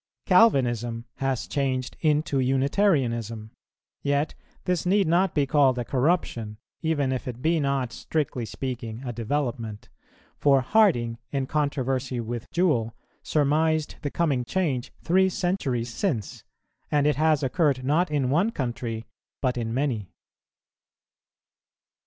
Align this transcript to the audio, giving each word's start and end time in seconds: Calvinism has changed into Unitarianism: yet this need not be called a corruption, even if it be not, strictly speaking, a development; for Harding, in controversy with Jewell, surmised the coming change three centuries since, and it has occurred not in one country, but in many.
Calvinism 0.25 1.05
has 1.17 1.45
changed 1.45 1.95
into 2.01 2.39
Unitarianism: 2.39 3.51
yet 4.01 4.33
this 4.65 4.83
need 4.83 5.05
not 5.05 5.35
be 5.35 5.45
called 5.45 5.77
a 5.77 5.85
corruption, 5.85 6.57
even 6.81 7.11
if 7.11 7.27
it 7.27 7.39
be 7.39 7.59
not, 7.59 7.93
strictly 7.93 8.43
speaking, 8.43 9.03
a 9.05 9.13
development; 9.13 9.89
for 10.39 10.61
Harding, 10.61 11.19
in 11.29 11.45
controversy 11.45 12.19
with 12.19 12.49
Jewell, 12.49 12.95
surmised 13.21 13.97
the 14.01 14.09
coming 14.09 14.43
change 14.43 14.91
three 15.03 15.29
centuries 15.29 15.93
since, 15.93 16.43
and 16.89 17.05
it 17.05 17.17
has 17.17 17.43
occurred 17.43 17.83
not 17.85 18.09
in 18.09 18.31
one 18.31 18.49
country, 18.51 19.05
but 19.39 19.55
in 19.55 19.71
many. 19.71 20.09